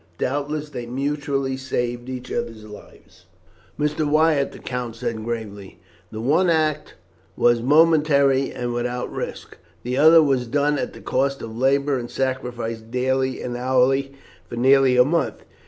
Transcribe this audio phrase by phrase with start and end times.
[0.17, 3.27] Doubtless, they mutually saved each other's lives."
[3.79, 4.03] "Mr.
[4.03, 5.79] Wyatt," the count said gravely,
[6.11, 6.95] "the one act
[7.37, 9.59] was momentary and without risk.
[9.83, 14.13] The other was done at the cost of labour and sacrifice daily and hourly
[14.49, 15.45] for nearly a month.